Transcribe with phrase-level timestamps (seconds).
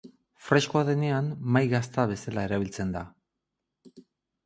[0.45, 1.27] Freskoa denean
[1.57, 3.07] mahai gazta bezala erabiltzen da.